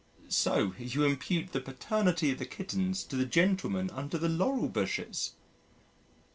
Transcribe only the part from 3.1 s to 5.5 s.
the gentleman under the laurel bushes?"